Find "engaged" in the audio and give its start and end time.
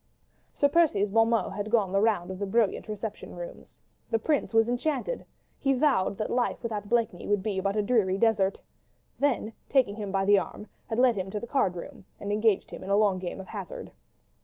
12.31-12.71